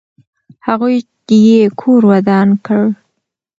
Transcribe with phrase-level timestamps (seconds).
[0.67, 0.95] هغوی
[1.53, 2.83] یې کور ودان کړ.